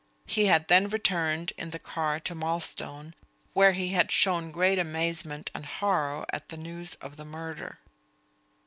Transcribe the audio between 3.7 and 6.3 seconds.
he had shown great amazement and horror